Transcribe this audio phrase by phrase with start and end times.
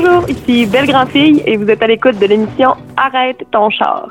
[0.00, 4.08] Bonjour, ici Belle Grand-Fille et vous êtes à l'écoute de l'émission Arrête ton char.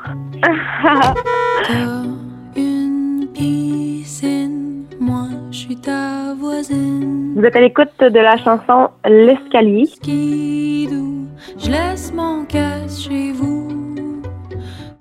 [2.56, 7.32] une piscine, moi je suis ta voisine.
[7.34, 9.86] Vous êtes à l'écoute de la chanson L'escalier.
[9.86, 11.24] Skidoo,
[11.56, 13.68] je laisse mon casse chez vous.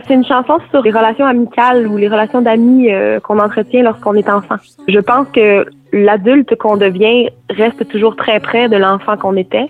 [0.07, 4.13] C'est une chanson sur les relations amicales ou les relations d'amis euh, qu'on entretient lorsqu'on
[4.13, 4.55] est enfant.
[4.87, 9.67] Je pense que l'adulte qu'on devient reste toujours très près de l'enfant qu'on était,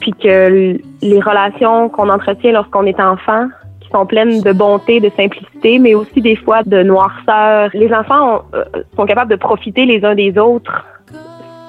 [0.00, 3.48] puis que les relations qu'on entretient lorsqu'on est enfant,
[3.80, 7.70] qui sont pleines de bonté, de simplicité, mais aussi des fois de noirceur.
[7.74, 8.64] Les enfants euh,
[8.96, 10.84] sont capables de profiter les uns des autres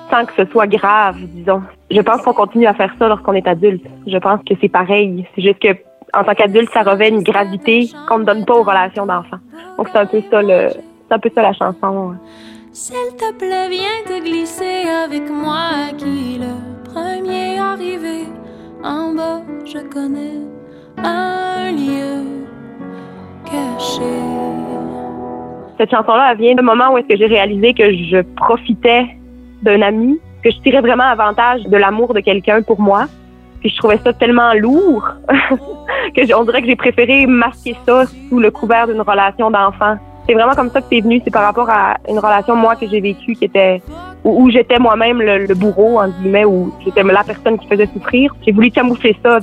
[0.09, 1.61] sans que ce soit grave, disons.
[1.91, 3.85] Je pense qu'on continue à faire ça lorsqu'on est adulte.
[4.07, 5.25] Je pense que c'est pareil.
[5.35, 5.69] C'est juste que
[6.13, 9.37] en tant qu'adulte, ça revêt une gravité qu'on ne donne pas aux relations d'enfants.
[9.77, 12.15] Donc c'est un peu ça le, c'est un peu ça la chanson.
[12.71, 15.91] S'il te plaît, viens te glisser avec moi
[16.93, 18.27] premier arrivé.
[18.83, 20.39] En bas, je connais
[21.03, 22.23] un lieu
[23.45, 24.15] caché.
[25.77, 29.05] Cette chanson-là, vient d'un moment où est-ce que j'ai réalisé que je profitais
[29.61, 33.05] d'un ami, que je tirais vraiment avantage de l'amour de quelqu'un pour moi.
[33.61, 35.05] Puis je trouvais ça tellement lourd
[36.15, 39.97] que on dirait que j'ai préféré masquer ça sous le couvert d'une relation d'enfant.
[40.27, 41.21] C'est vraiment comme ça que c'est venu.
[41.23, 43.81] C'est par rapport à une relation moi que j'ai vécue qui était
[44.23, 47.87] où, où j'étais moi-même le, le bourreau en guillemets, où j'étais la personne qui faisait
[47.93, 48.35] souffrir.
[48.45, 49.39] J'ai voulu camoufler ça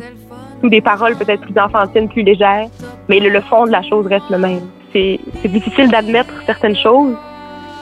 [0.61, 2.69] sous des paroles peut-être plus enfantines, plus légères,
[3.09, 4.61] mais le, le fond de la chose reste le même.
[4.93, 7.15] C'est difficile d'admettre certaines choses.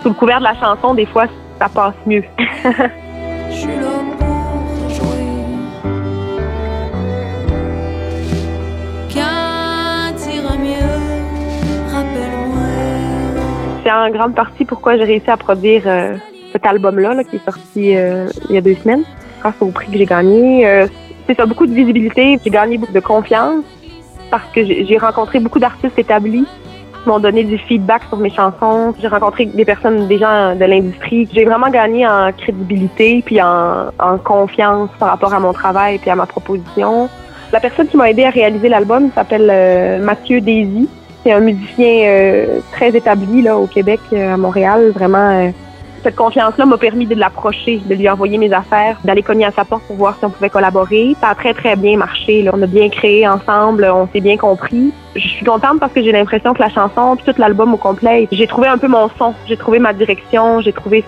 [0.02, 1.26] Sous le couvert de la chanson, des fois,
[1.60, 2.24] ça passe mieux.
[2.64, 5.24] Je suis là pour jouer.
[9.14, 10.92] Quand t'ira mieux,
[11.94, 12.68] rappelle-moi.
[13.84, 16.16] C'est en grande partie pourquoi j'ai réussi à produire euh,
[16.54, 19.02] cet album-là, là, qui est sorti euh, il y a deux semaines,
[19.40, 20.66] grâce au prix que j'ai gagné.
[20.66, 20.86] Euh,
[21.26, 22.38] c'est ça, beaucoup de visibilité.
[22.44, 23.64] J'ai gagné beaucoup de confiance
[24.30, 26.46] parce que j'ai rencontré beaucoup d'artistes établis
[27.02, 28.94] qui m'ont donné du feedback sur mes chansons.
[29.00, 31.28] J'ai rencontré des personnes, des gens de l'industrie.
[31.32, 33.90] J'ai vraiment gagné en crédibilité puis en,
[34.22, 37.08] confiance par rapport à mon travail puis à ma proposition.
[37.52, 40.88] La personne qui m'a aidé à réaliser l'album s'appelle euh, Mathieu Daisy.
[41.24, 44.92] C'est un musicien très établi là au Québec, à Montréal.
[44.94, 45.50] Vraiment,
[46.04, 49.64] cette confiance-là m'a permis de l'approcher, de lui envoyer mes affaires, d'aller cogner à sa
[49.64, 51.16] porte pour voir si on pouvait collaborer.
[51.20, 52.48] Ça a très très bien marché.
[52.52, 54.92] On a bien créé ensemble, on s'est bien compris.
[55.16, 58.28] Je suis contente parce que j'ai l'impression que la chanson, puis tout l'album au complet,
[58.30, 61.04] j'ai trouvé un peu mon son, j'ai trouvé ma direction, j'ai trouvé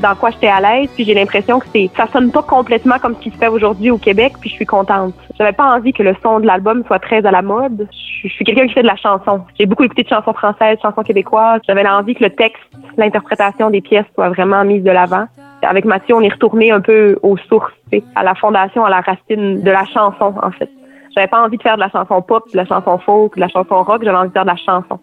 [0.00, 3.14] dans quoi j'étais à l'aise, puis j'ai l'impression que c'est ça sonne pas complètement comme
[3.14, 5.14] ce qui se fait aujourd'hui au Québec, puis je suis contente.
[5.38, 7.88] J'avais pas envie que le son de l'album soit très à la mode.
[8.22, 9.42] Je, suis quelqu'un qui fait de la chanson.
[9.58, 11.60] J'ai beaucoup écouté de chansons françaises, chansons québécoises.
[11.66, 12.62] J'avais l'envie que le texte,
[12.96, 15.26] l'interprétation des pièces soit vraiment mise de l'avant.
[15.62, 17.72] Avec Mathieu, on est retourné un peu aux sources,
[18.14, 20.70] à la fondation, à la racine de la chanson, en fait.
[21.14, 23.48] J'avais pas envie de faire de la chanson pop, de la chanson folk, de la
[23.48, 25.00] chanson rock, j'avais envie de faire de la chanson.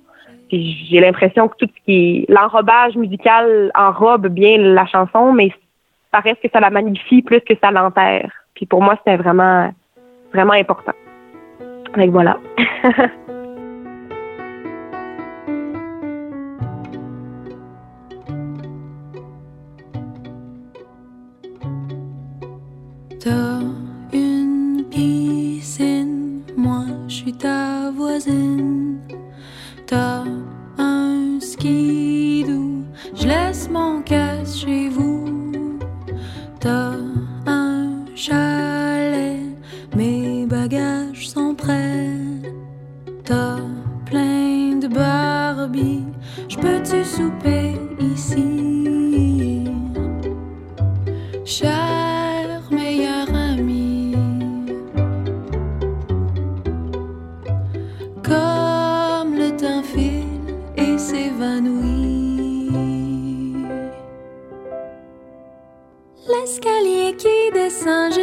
[0.56, 5.50] J'ai l'impression que tout ce qui est l'enrobage musical enrobe bien la chanson, mais
[6.14, 8.32] ça reste que ça la magnifie plus que ça l'enterre.
[8.54, 9.74] Puis pour moi, c'était vraiment,
[10.32, 10.94] vraiment important.
[11.98, 12.38] Donc voilà.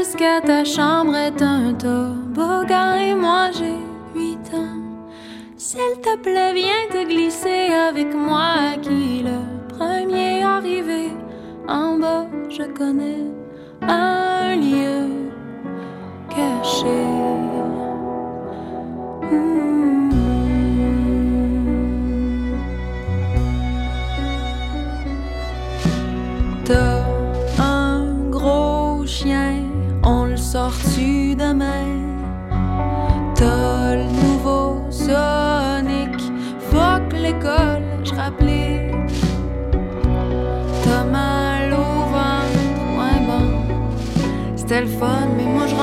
[0.00, 3.78] jusqu'à ta chambre est un toboggan et moi j'ai
[4.14, 4.78] huit ans.
[5.56, 9.40] S'il te plaît, viens te glisser avec moi qui le
[9.74, 11.10] premier arrivé.
[11.68, 13.26] En bas, je connais
[13.82, 15.00] un lieu
[16.30, 17.39] caché.
[33.96, 36.16] Le nouveau Sonic,
[36.70, 38.90] fuck l'école, je rappelais.
[40.84, 42.60] T'as mal au ventre,
[42.98, 43.46] ouais bon,
[44.56, 45.74] c'était le fun, mais moi je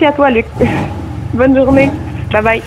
[0.00, 0.46] Merci à toi, Luc.
[1.34, 1.90] Bonne journée.
[2.30, 2.62] Bye bye.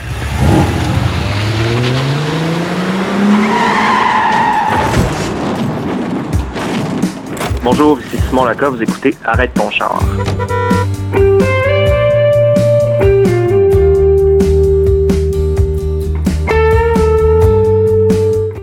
[7.63, 10.03] Bonjour, ici Simon Laca, vous écoutez Arrête ton char.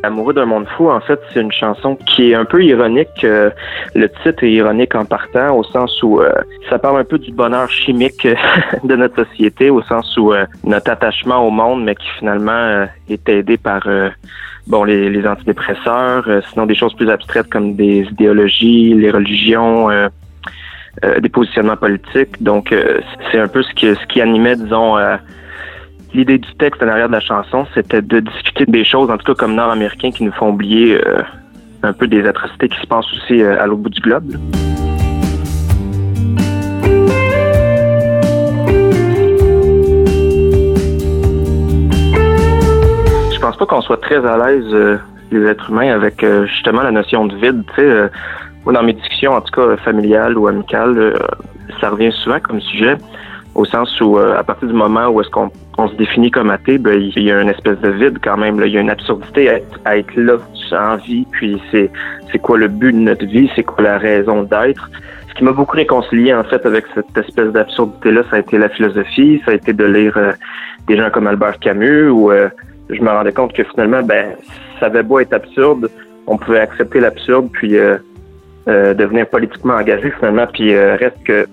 [0.02, 3.24] Amoureux d'un monde fou, en fait, c'est une chanson qui est un peu ironique.
[3.24, 3.50] Euh,
[3.94, 6.32] le titre est ironique en partant, au sens où euh,
[6.70, 8.26] ça parle un peu du bonheur chimique
[8.84, 13.28] de notre société, au sens où euh, notre attachement au monde, mais qui finalement est
[13.28, 13.88] aidé par
[14.68, 19.88] bon les, les antidépresseurs, sinon des choses plus abstraites comme des idéologies, les religions.
[21.20, 22.42] des positionnements politiques.
[22.42, 22.74] Donc,
[23.30, 24.96] c'est un peu ce qui, ce qui animait, disons,
[26.14, 29.26] L'idée du texte en arrière de la chanson, c'était de discuter des choses, en tout
[29.26, 31.20] cas comme nord-américains, qui nous font oublier euh,
[31.82, 34.32] un peu des atrocités qui se passent aussi euh, à l'autre bout du globe.
[43.30, 44.96] Je pense pas qu'on soit très à l'aise, euh,
[45.30, 47.62] les êtres humains, avec justement la notion de vide.
[47.76, 48.10] Sais,
[48.64, 51.18] dans mes discussions, en tout cas familiales ou amicales,
[51.82, 52.96] ça revient souvent comme sujet
[53.54, 56.76] au sens où à partir du moment où est-ce qu'on on se définit comme athée,
[56.76, 58.60] ben, il y a une espèce de vide quand même.
[58.64, 59.48] Il y a une absurdité
[59.84, 60.36] à être, là,
[60.72, 61.88] en vie, puis c'est,
[62.30, 64.90] c'est quoi le but de notre vie, c'est quoi la raison d'être?
[65.28, 68.68] Ce qui m'a beaucoup réconcilié en fait avec cette espèce d'absurdité-là, ça a été la
[68.68, 70.32] philosophie, ça a été de lire euh,
[70.88, 72.48] des gens comme Albert Camus, où euh,
[72.90, 74.34] je me rendais compte que finalement, ben,
[74.80, 75.88] ça avait beau être absurde,
[76.26, 77.98] on pouvait accepter l'absurde, puis euh,
[78.66, 81.46] devenir politiquement engagé finalement, puis reste que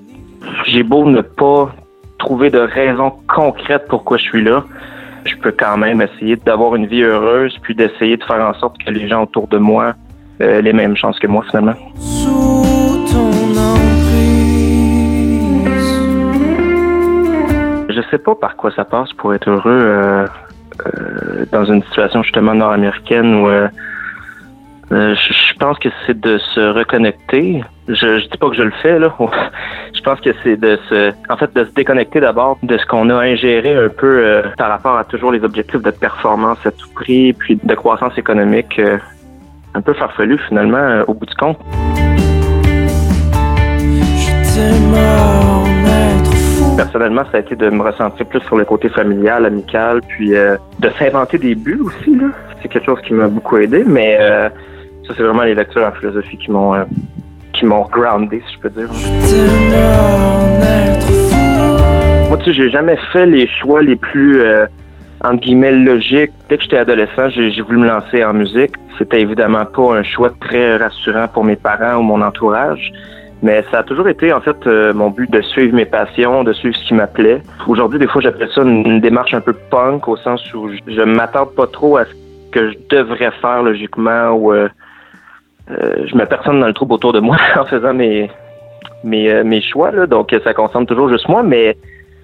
[0.66, 1.74] j'ai beau ne pas
[2.18, 4.64] trouver de raisons concrètes pourquoi je suis là,
[5.26, 8.78] je peux quand même essayer d'avoir une vie heureuse, puis d'essayer de faire en sorte
[8.84, 9.94] que les gens autour de moi
[10.40, 11.76] aient les mêmes chances que moi finalement.
[11.98, 13.32] Sous ton
[17.96, 20.28] Je sais pas par quoi ça passe pour être heureux euh,
[20.86, 23.70] euh, dans une situation justement nord-américaine où euh,
[24.90, 27.64] je pense que c'est de se reconnecter.
[27.88, 29.16] Je, je dis pas que je le fais là.
[30.06, 33.10] Je pense que c'est de se, en fait, de se déconnecter d'abord de ce qu'on
[33.10, 36.90] a ingéré un peu euh, par rapport à toujours les objectifs de performance à tout
[36.94, 39.00] prix, puis de croissance économique, euh,
[39.74, 41.58] un peu farfelu finalement euh, au bout du compte.
[46.78, 50.90] Personnellement, ça a été de me ressentir plus sur le côté familial, amical, puis de
[51.00, 52.16] s'inventer des buts aussi.
[52.62, 56.38] C'est quelque chose qui m'a beaucoup aidé, mais ça, c'est vraiment les lectures en philosophie
[56.38, 56.76] qui m'ont
[57.56, 58.90] qui m'ont groundé, si je peux dire.
[62.30, 64.66] Moi, tu sais, j'ai jamais fait les choix les plus euh,
[65.34, 66.32] guillemets logiques.
[66.50, 68.74] Dès que j'étais adolescent, j'ai voulu me lancer en musique.
[68.98, 72.92] C'était évidemment pas un choix très rassurant pour mes parents ou mon entourage.
[73.42, 76.54] Mais ça a toujours été, en fait, euh, mon but de suivre mes passions, de
[76.54, 77.42] suivre ce qui m'appelait.
[77.68, 81.46] Aujourd'hui, des fois, j'appelle ça une, démarche un peu punk, au sens où je, m'attends
[81.46, 82.12] pas trop à ce
[82.52, 84.70] que je devrais faire logiquement ou euh,
[85.68, 88.30] je mets personne dans le trouble autour de moi en faisant mes
[89.06, 91.78] mes, euh, mes choix, là, donc ça concerne toujours juste moi, mais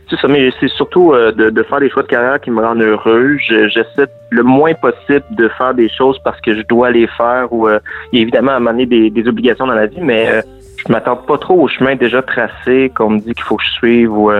[0.09, 2.61] c'est ça, mais c'est surtout euh, de, de, faire des choix de carrière qui me
[2.61, 3.37] rendent heureux.
[3.39, 7.69] J'essaie le moins possible de faire des choses parce que je dois les faire ou
[7.69, 7.79] il
[8.13, 10.41] y a évidemment à des, des obligations dans la vie, mais
[10.85, 13.71] je m'attends pas trop au chemin déjà tracé qu'on me dit qu'il faut que je
[13.71, 14.31] suive ou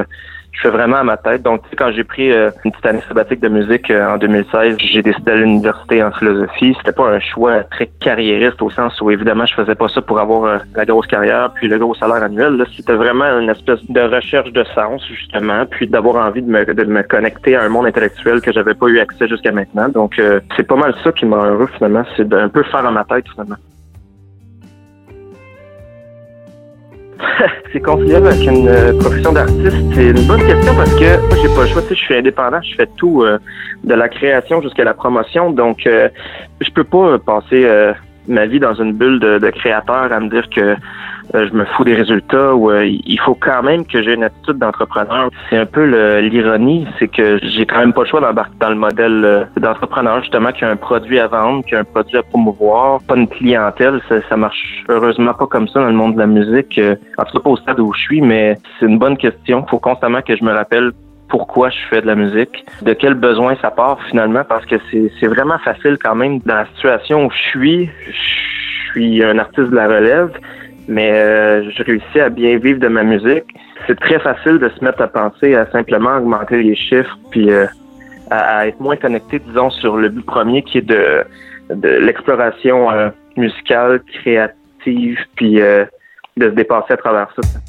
[0.52, 1.44] je fais vraiment à ma tête.
[1.44, 5.02] Donc, quand j'ai pris euh, une petite année sabbatique de musique euh, en 2016, j'ai
[5.02, 6.76] décidé à l'université en philosophie.
[6.78, 10.20] C'était pas un choix très carriériste au sens où, évidemment, je faisais pas ça pour
[10.20, 12.64] avoir euh, la grosse carrière puis le gros salaire annuel.
[12.76, 16.84] C'était vraiment une espèce de recherche de sens, justement, puis d'avoir envie de me, de
[16.84, 19.88] me connecter à un monde intellectuel que j'avais pas eu accès jusqu'à maintenant.
[19.90, 20.22] Donc,
[20.56, 22.04] c'est pas mal ça qui m'a heureux, finalement.
[22.18, 23.56] C'est d'un peu faire à ma tête, finalement.
[27.74, 29.78] c'est conciliable avec une euh, profession d'artiste?
[29.94, 31.82] C'est une bonne question parce que moi, j'ai pas le choix.
[31.84, 33.38] Tu sais, je suis indépendant, je fais tout euh,
[33.84, 35.52] de la création jusqu'à la promotion.
[35.52, 36.10] Donc, euh,
[36.60, 37.66] je peux pas passer
[38.28, 40.76] ma vie dans une bulle de, de créateur à me dire que euh,
[41.34, 44.58] je me fous des résultats ou euh, il faut quand même que j'ai une attitude
[44.58, 45.30] d'entrepreneur.
[45.50, 48.76] C'est un peu l'ironie, c'est que j'ai quand même pas le choix d'embarquer dans le
[48.76, 52.24] modèle euh, d'entrepreneur justement qui a un produit à vendre, qui a un produit à
[52.24, 54.02] promouvoir, pas une clientèle.
[54.10, 56.80] Ça, ça marche heureusement pas comme ça dans le monde de la musique.
[57.18, 59.66] en tout cas pas au stade où je suis, mais c'est une bonne question.
[59.68, 60.92] Faut constamment que je me rappelle
[61.32, 65.28] pourquoi je fais de la musique, de quel besoin ça part finalement, parce que c'est
[65.28, 67.90] vraiment facile quand même dans la situation où je suis.
[68.08, 70.32] Je suis un artiste de la relève
[70.88, 73.46] mais euh, je réussis à bien vivre de ma musique.
[73.88, 77.66] C'est très facile de se mettre à penser à simplement augmenter les chiffres, puis euh,
[78.30, 81.24] à, être moins connecté, disons, sur le but premier qui est de
[81.70, 82.90] de l'exploration
[83.38, 85.88] musicale, créative, puis de
[86.38, 87.60] se dépasser à travers ça.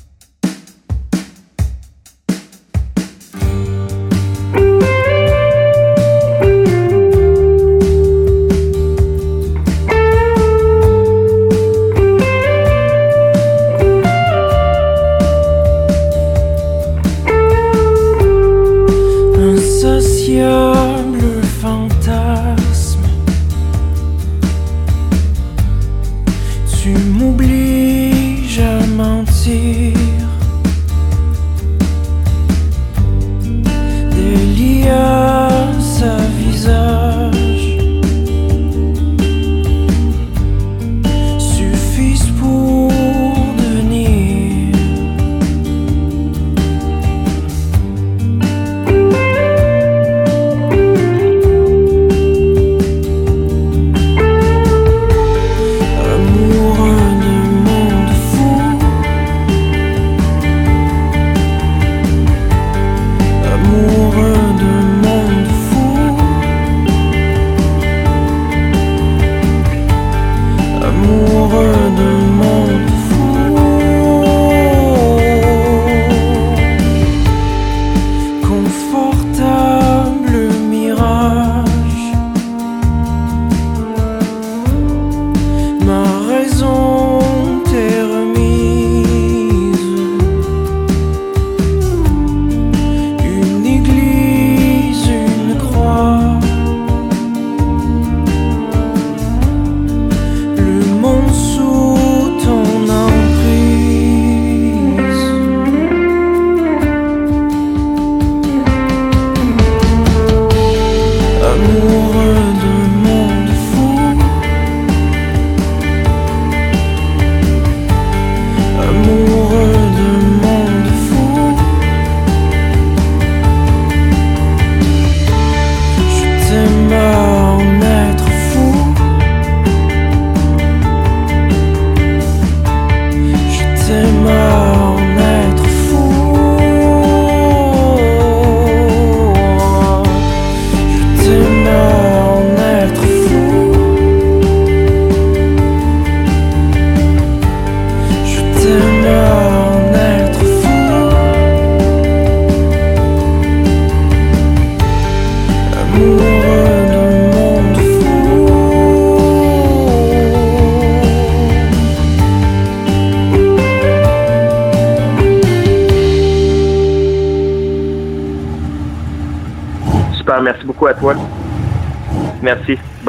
[126.52, 127.01] Merci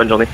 [0.04, 0.28] Bonne journée.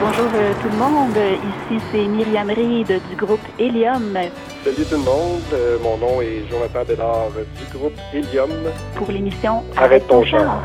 [0.00, 1.16] Bonjour euh, tout le monde.
[1.70, 4.18] Ici, c'est Myriam Reed du groupe Helium.
[4.64, 5.40] Salut tout le monde.
[5.52, 8.50] Euh, mon nom est Jonathan Bédard du groupe Helium.
[8.96, 10.60] Pour l'émission Arrête ton char.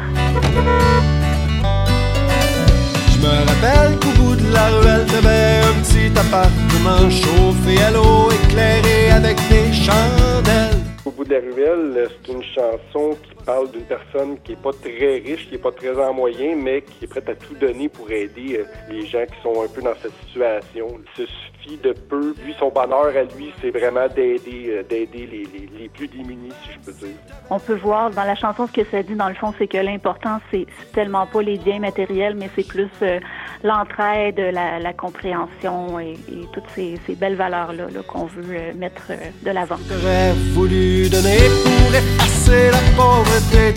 [3.11, 8.31] Je me rappelle qu'au bout de la ruelle, t'avais un petit appartement chauffé à l'eau,
[8.31, 10.79] éclairé avec des chandelles.
[11.05, 14.71] Au bout de la ruelle, c'est une chanson qui parle d'une personne qui est pas
[14.71, 17.89] très riche, qui est pas très en moyen, mais qui est prête à tout donner
[17.89, 20.85] pour aider euh, les gens qui sont un peu dans cette situation.
[20.99, 22.35] Il se suffit de peu.
[22.45, 26.53] Lui, son bonheur à lui, c'est vraiment d'aider euh, d'aider les, les, les, plus démunis,
[26.63, 27.15] si je peux dire.
[27.49, 29.77] On peut voir dans la chanson ce que ça dit, dans le fond, c'est que
[29.77, 33.19] l'important, c'est tellement pas les biens matériels, mais c'est plus euh,
[33.63, 38.73] l'entraide, la, la, compréhension et, et toutes ces, ces belles valeurs-là -là, qu'on veut euh,
[38.75, 39.07] mettre
[39.45, 39.79] de l'avant.
[39.89, 43.73] J'aurais voulu donner pour effacer la pauvreté,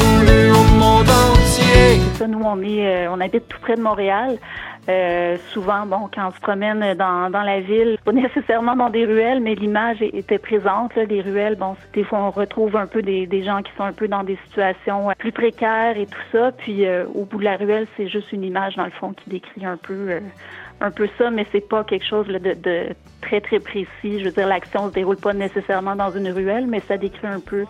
[0.00, 2.00] voulu au monde entier.
[2.12, 4.38] C'est ça, nous, on, est, on habite tout près de Montréal.
[4.88, 9.04] Euh, souvent, bon, quand on se promène dans, dans la ville, pas nécessairement dans des
[9.04, 10.94] ruelles, mais l'image était présente.
[10.94, 13.82] Là, des ruelles, bon, des fois on retrouve un peu des, des, gens qui sont
[13.82, 16.52] un peu dans des situations plus précaires et tout ça.
[16.52, 19.28] Puis euh, au bout de la ruelle, c'est juste une image dans le fond qui
[19.28, 20.20] décrit un peu, euh,
[20.80, 22.86] un peu ça, mais c'est pas quelque chose là, de, de,
[23.22, 24.20] très très précis.
[24.20, 27.40] Je veux dire, l'action se déroule pas nécessairement dans une ruelle, mais ça décrit un
[27.40, 27.64] peu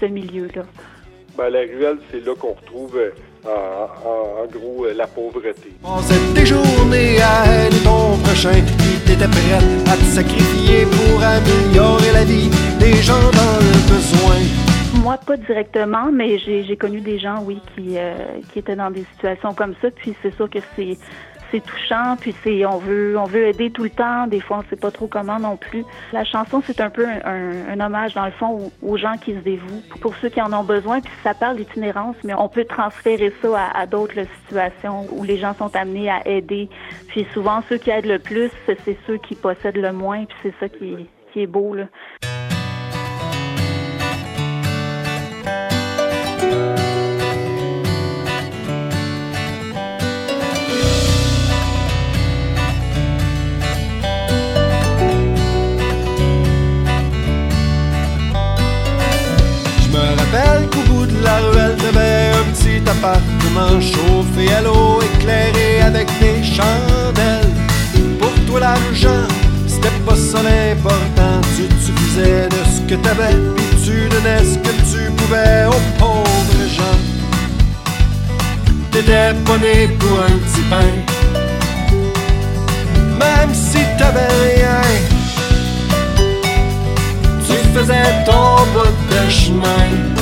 [0.00, 0.62] ce milieu-là?
[1.36, 2.98] Ben, la ruelle, c'est là qu'on retrouve
[3.44, 5.72] en, en, en, gros la pauvreté.
[5.82, 12.12] Passais tes journées à aider ton prochain qui t'était prêt à te sacrifier pour améliorer
[12.12, 12.50] la vie
[12.80, 15.00] des gens dans le besoin.
[15.02, 18.14] Moi, pas directement, mais j'ai connu des gens, oui, qui, euh,
[18.52, 19.90] qui étaient dans des situations comme ça.
[19.90, 20.98] Puis c'est sûr que c'est
[21.50, 24.26] c'est touchant, puis c'est on veut on veut aider tout le temps.
[24.26, 25.84] Des fois, on sait pas trop comment non plus.
[26.12, 29.82] La chanson, c'est un peu un, hommage dans le fond aux, gens qui se dévouent,
[30.00, 31.00] pour ceux qui en ont besoin.
[31.00, 35.54] Puis ça parle d'itinérance, mais on peut transférer ça à, d'autres situations où les gens
[35.54, 36.68] sont amenés à aider.
[37.08, 40.24] Puis souvent, ceux qui aident le plus, c'est ceux qui possèdent le moins.
[40.24, 41.84] Puis c'est ça qui, qui est beau là.
[62.98, 67.54] Appartement chauffé à l'eau, éclairé avec des chandelles.
[68.18, 69.26] Pour toi l'argent,
[69.66, 71.40] c'était pas ça l'important.
[71.56, 75.98] Tu, tu faisais de ce que t'avais, puis tu donnais ce que tu pouvais aux
[75.98, 76.98] pauvres gens.
[78.90, 79.58] T'étais pas
[79.98, 80.92] pour un petit pain,
[83.18, 84.82] même si t'avais rien.
[87.46, 90.17] Tu faisais ton bout de chemin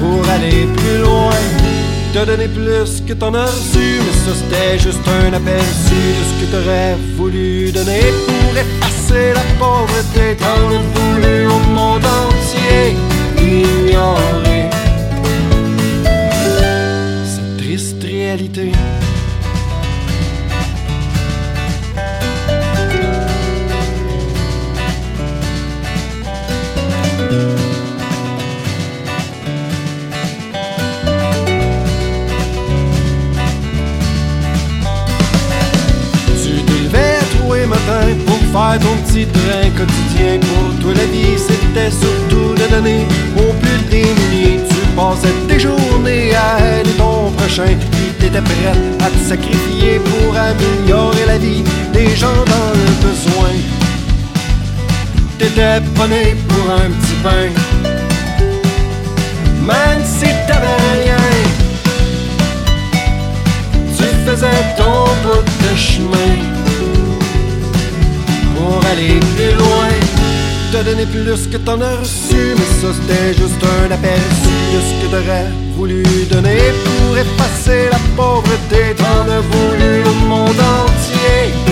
[0.00, 1.30] pour aller plus loin.
[2.12, 6.34] Te donner plus que t'en as reçu, mais ça c'était juste un aperçu de ce
[6.40, 10.36] que t'aurais voulu donner pour effacer la pauvreté.
[10.36, 12.96] T'en as voulu au monde entier
[13.38, 14.70] ignorer
[17.32, 18.72] cette triste réalité.
[39.86, 46.34] Pour toi la vie c'était surtout de donner au plus démunis tu passais tes journées
[46.34, 47.76] à aider ton prochain.
[47.92, 53.52] Puis t'étais prêt à te sacrifier pour améliorer la vie des gens dans le besoin.
[55.38, 57.48] T'étais pas né pour un petit pain.
[59.66, 61.16] Même si t'avais rien
[63.96, 66.59] tu faisais ton bout de chemin
[68.60, 69.92] pour aller plus loin.
[70.72, 74.92] Te donner plus que t'en as reçu, mais ça c'était juste un aperçu de ce
[75.00, 78.94] que t'aurais voulu donner pour effacer la pauvreté.
[78.96, 81.69] T'en as voulu le monde entier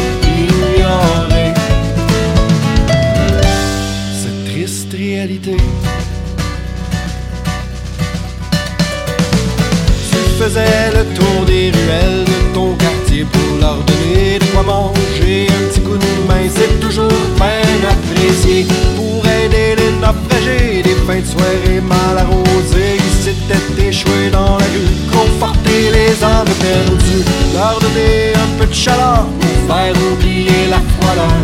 [28.69, 31.39] de chaleur pour faire oublier la froideur.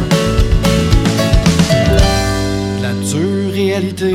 [2.82, 4.14] La dure réalité.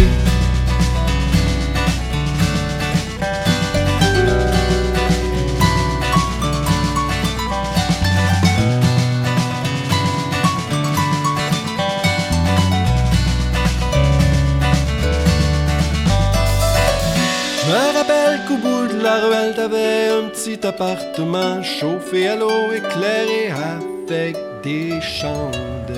[19.02, 25.96] La ruelle, t'avais un petit appartement chauffé à l'eau, éclairé avec des chandelles.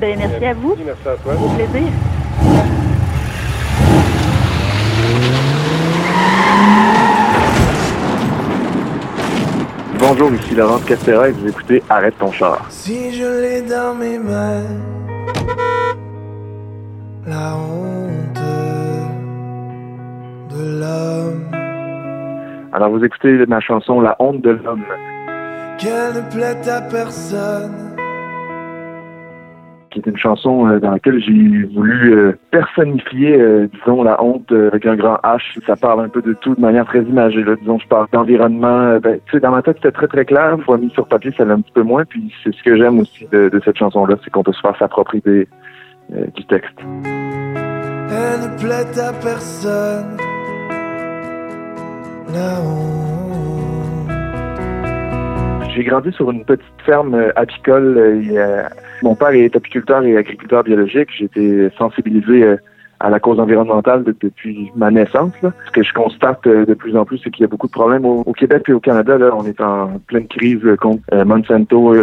[0.00, 0.76] Ben, merci à vous.
[0.84, 1.34] Merci à toi.
[1.34, 1.88] Au plaisir.
[9.98, 12.66] Bonjour, ici Laurent Castera et vous écoutez Arrête ton char.
[12.70, 14.64] Si je l'ai dans mes mains,
[17.24, 18.11] la honte
[20.62, 21.62] de l'homme.
[22.72, 24.84] Alors, vous écoutez ma chanson La honte de l'homme.
[25.78, 27.96] Qu'elle ne plaît à personne.
[29.90, 34.50] Qui est une chanson euh, dans laquelle j'ai voulu euh, personnifier, euh, disons, la honte
[34.50, 35.58] avec un grand H.
[35.66, 37.42] Ça parle un peu de tout de manière très imagée.
[37.42, 37.56] Là.
[37.56, 38.98] Disons, je parle d'environnement.
[39.00, 40.54] Ben, tu sais, dans ma tête, c'était très, très clair.
[40.54, 42.04] Une fois mis sur papier, ça l'est un petit peu moins.
[42.06, 45.46] Puis c'est ce que j'aime aussi de, cette chanson-là, c'est qu'on peut se faire s'approprier
[46.34, 46.78] du texte.
[48.14, 50.31] Elle ne plaît à personne.
[55.74, 57.96] J'ai grandi sur une petite ferme euh, apicole.
[57.96, 58.62] Euh,
[59.02, 61.08] mon père est apiculteur et agriculteur biologique.
[61.16, 62.56] J'ai été sensibilisé euh,
[63.00, 65.32] à la cause environnementale depuis ma naissance.
[65.42, 68.04] Ce que je constate de plus en plus, c'est qu'il y a beaucoup de problèmes
[68.04, 69.18] au, Québec et au Canada.
[69.18, 71.96] Là, on est en pleine crise contre Monsanto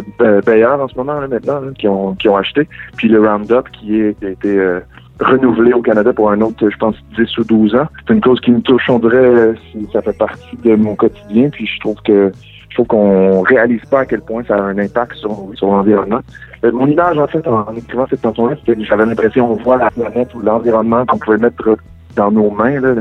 [0.45, 2.67] Bayer en ce moment, maintenant, qui, ont, qui ont acheté.
[2.97, 4.79] Puis le Roundup qui, est, qui a été
[5.19, 7.87] renouvelé au Canada pour un autre, je pense, 10 ou 12 ans.
[8.07, 11.49] C'est une cause qui me touche, on dirait, si ça fait partie de mon quotidien.
[11.49, 12.31] Puis je trouve que
[12.69, 16.19] Je trouve qu'on réalise pas à quel point ça a un impact sur, sur l'environnement.
[16.63, 19.77] Euh, mon image, en fait, en, écrivant cette chanson-là, c'était que j'avais l'impression qu'on voit
[19.77, 21.77] la planète ou l'environnement qu'on pouvait mettre
[22.15, 22.95] dans nos mains, là,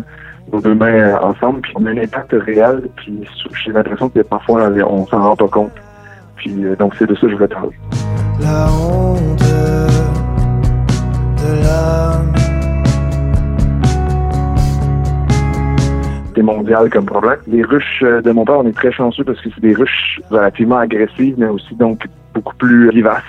[0.53, 3.25] nos deux mains euh, ensemble, puis on a un impact réel, puis
[3.65, 5.73] j'ai l'impression que parfois on s'en rend pas compte.
[6.37, 7.77] Puis euh, donc c'est de ça que je voulais parler.
[16.39, 17.39] C'est mondial comme problème.
[17.49, 20.21] Les ruches euh, de mon père, on est très chanceux parce que c'est des ruches
[20.31, 23.25] relativement agressives, mais aussi donc beaucoup plus vivaces.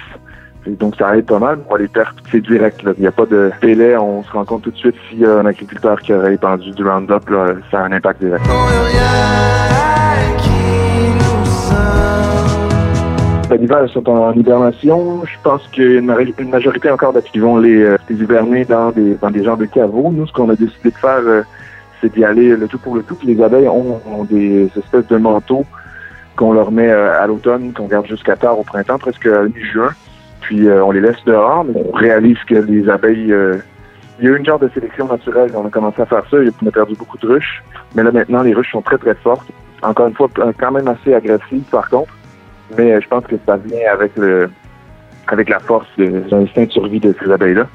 [0.68, 1.58] Et donc ça aide pas mal.
[1.68, 2.84] Moi, les pertes, c'est direct.
[2.84, 2.92] Là.
[3.00, 3.98] Il n'y a pas de délai.
[3.98, 6.70] On se rend compte tout de suite s'il y a un agriculteur qui aurait épandu
[6.70, 8.46] du Roundup, là, ça a un impact direct.
[13.50, 15.26] Les hivers sont en hibernation.
[15.26, 18.92] Je pense qu'il y a une, majorité encore qui vont les, euh, les, hiberner dans
[18.92, 20.12] des, dans des genres de caveaux.
[20.12, 21.42] Nous, ce qu'on a décidé de faire, euh,
[22.02, 23.16] c'est d'y aller le tout pour le tout.
[23.16, 25.66] Puis les abeilles ont, des espèces de manteaux
[26.36, 29.92] qu'on leur met euh, à l'automne, qu'on garde jusqu'à tard au printemps, presque à mi-juin.
[30.42, 33.36] Puis on les laisse dehors, mais on réalise que les abeilles...
[34.20, 35.52] il y a eu une genre de sélection naturelle.
[35.54, 36.38] On a commencé à faire ça.
[36.64, 37.62] On a perdu beaucoup de ruches.
[37.94, 39.48] Mais là, maintenant, les ruches sont très, très fortes.
[39.82, 42.14] Encore une fois, quand même assez agressives, par contre.
[42.78, 47.14] Mais euh, je pense que ça vient avec la force de l'instinct de survie de
[47.22, 47.68] ces abeilles-là.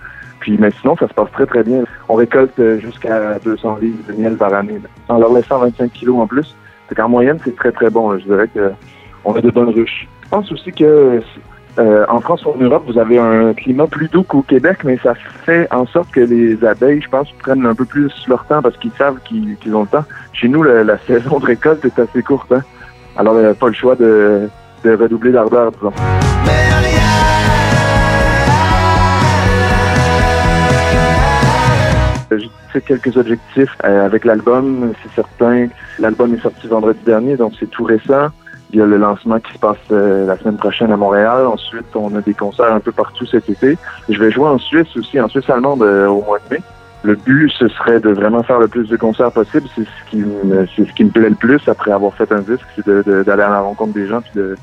[0.44, 1.84] Puis, mais sinon, ça se passe très, très bien.
[2.06, 4.78] On récolte euh, jusqu'à 200 livres de miel par année,
[5.08, 6.54] en leur laissant 25 kilos en plus.
[6.86, 8.18] C'est qu'en moyenne, c'est très, très bon.
[8.18, 8.70] Je dirais que
[9.24, 10.06] on a de bonnes ruches.
[10.22, 11.22] Je pense aussi que
[11.78, 14.98] euh, en France ou en Europe, vous avez un climat plus doux qu'au Québec, mais
[15.02, 18.60] ça fait en sorte que les abeilles, je pense, prennent un peu plus leur temps
[18.60, 20.04] parce qu'ils savent qu'ils ont le temps.
[20.34, 22.52] Chez nous, la, saison de récolte est assez courte.
[22.52, 22.60] Hein?
[23.16, 24.50] Alors, a pas le choix de,
[24.84, 25.92] redoubler d'ardeur, disons.
[32.80, 35.68] Quelques objectifs euh, avec l'album, c'est certain.
[36.00, 38.28] L'album est sorti vendredi dernier, donc c'est tout récent.
[38.72, 41.46] Il y a le lancement qui se passe euh, la semaine prochaine à Montréal.
[41.46, 43.78] Ensuite, on a des concerts un peu partout cet été.
[44.08, 46.62] Je vais jouer en Suisse aussi, en Suisse allemande euh, au mois de mai.
[47.04, 49.68] Le but, ce serait de vraiment faire le plus de concerts possible.
[49.76, 52.40] C'est ce qui me, c'est ce qui me plaît le plus après avoir fait un
[52.40, 54.56] disque, c'est d'aller à la rencontre des gens puis de,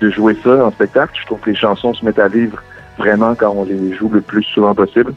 [0.00, 1.12] de jouer ça en spectacle.
[1.20, 2.60] Je trouve que les chansons se mettent à vivre
[2.98, 5.12] vraiment quand on les joue le plus souvent possible.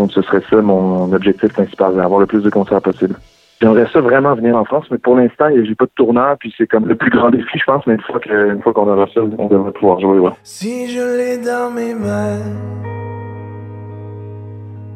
[0.00, 3.16] Donc, ce serait ça mon objectif principal, avoir le plus de concerts possible.
[3.60, 6.66] J'aimerais ça vraiment venir en France, mais pour l'instant, j'ai pas de tourneur, puis c'est
[6.66, 9.72] comme le plus grand défi, je pense, mais une fois qu'on aura ça, on devrait
[9.72, 10.26] pouvoir jouer.
[10.42, 12.38] Si je l'ai dans mes mains,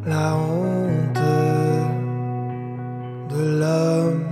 [0.06, 1.20] la honte
[3.28, 4.24] de l'homme.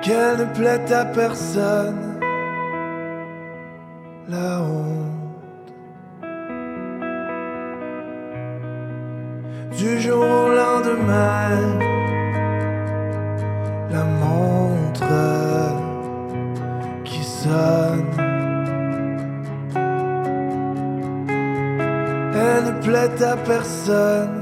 [0.00, 2.18] qu'elle ne plaît à personne.
[4.30, 4.97] La honte
[9.88, 11.78] du jour au lendemain,
[13.90, 15.14] la montre
[17.04, 18.12] qui sonne.
[22.34, 24.40] Elle ne plaît à personne.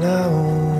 [0.00, 0.71] La honte.